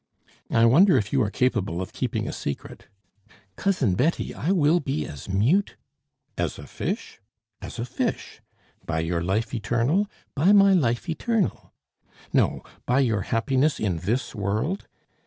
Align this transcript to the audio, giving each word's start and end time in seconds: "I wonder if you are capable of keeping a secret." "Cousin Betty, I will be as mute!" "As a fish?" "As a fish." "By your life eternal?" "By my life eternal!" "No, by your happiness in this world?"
"I 0.49 0.65
wonder 0.65 0.97
if 0.97 1.13
you 1.13 1.21
are 1.21 1.29
capable 1.29 1.79
of 1.79 1.93
keeping 1.93 2.27
a 2.27 2.33
secret." 2.33 2.87
"Cousin 3.55 3.93
Betty, 3.93 4.33
I 4.33 4.51
will 4.51 4.79
be 4.79 5.05
as 5.05 5.29
mute!" 5.29 5.75
"As 6.43 6.57
a 6.57 6.65
fish?" 6.65 7.19
"As 7.61 7.77
a 7.77 7.85
fish." 7.85 8.41
"By 8.83 9.01
your 9.01 9.21
life 9.21 9.53
eternal?" 9.53 10.07
"By 10.33 10.53
my 10.53 10.73
life 10.73 11.07
eternal!" 11.07 11.71
"No, 12.33 12.63
by 12.87 13.01
your 13.01 13.21
happiness 13.21 13.79
in 13.79 13.97
this 13.97 14.33
world?" 14.33 14.87